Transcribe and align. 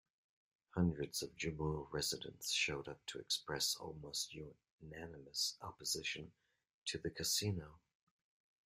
Hundreds 0.71 1.21
of 1.21 1.35
Jamul 1.35 1.87
residents 1.93 2.51
showed 2.51 2.87
up 2.87 3.05
to 3.05 3.19
express 3.19 3.75
almost 3.75 4.33
unanimous 4.33 5.59
opposition 5.61 6.31
to 6.85 6.97
the 6.97 7.11
casino. 7.11 7.79